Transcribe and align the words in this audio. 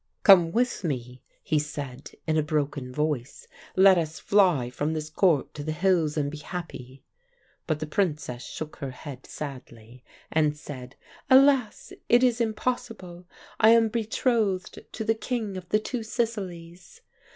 "'Come 0.23 0.51
with 0.51 0.83
me,' 0.83 1.21
he 1.43 1.59
said, 1.59 2.13
in 2.25 2.35
a 2.35 2.41
broken 2.41 2.91
voice. 2.91 3.47
'Let 3.75 3.99
us 3.99 4.17
fly 4.17 4.71
from 4.71 4.93
this 4.93 5.11
Court 5.11 5.53
to 5.53 5.63
the 5.63 5.71
hills 5.73 6.17
and 6.17 6.31
be 6.31 6.39
happy.' 6.39 7.03
"But 7.67 7.79
the 7.79 7.85
Princess 7.85 8.43
shook 8.43 8.77
her 8.77 8.89
head 8.89 9.27
sadly, 9.27 10.03
and 10.31 10.57
said: 10.57 10.95
'Alas! 11.29 11.93
It 12.09 12.23
is 12.23 12.41
impossible. 12.41 13.27
I 13.59 13.69
am 13.73 13.89
betrothed 13.89 14.79
to 14.91 15.03
the 15.03 15.13
King 15.13 15.55
of 15.55 15.69
the 15.69 15.77
Two 15.77 16.01
Sicilies. 16.01 17.01